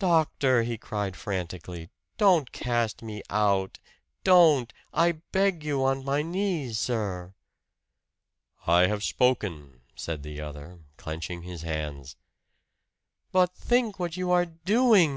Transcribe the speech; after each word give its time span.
"Doctor," 0.00 0.64
he 0.64 0.76
cried 0.76 1.14
frantically, 1.14 1.90
"don't 2.18 2.50
cast 2.50 3.04
me 3.04 3.22
out! 3.30 3.78
Don't! 4.24 4.72
I 4.92 5.12
beg 5.30 5.62
you 5.62 5.84
on 5.84 6.04
my 6.04 6.22
knees, 6.22 6.76
sir!" 6.76 7.34
"I 8.66 8.88
have 8.88 9.04
spoken," 9.04 9.82
said 9.94 10.24
the 10.24 10.40
other, 10.40 10.80
clenching 10.96 11.42
his 11.42 11.62
hands. 11.62 12.16
"But 13.30 13.54
think 13.54 14.00
what 14.00 14.16
you 14.16 14.32
are 14.32 14.44
doing!" 14.46 15.08